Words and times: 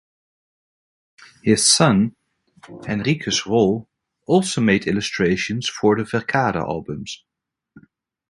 His 1.43 1.71
son 1.71 2.15
Henricus 2.87 3.45
Rol 3.45 3.87
also 4.25 4.59
made 4.59 4.87
illustrations 4.87 5.69
for 5.69 5.95
the 5.95 6.01
Verkade 6.05 6.55
albums. 6.55 7.23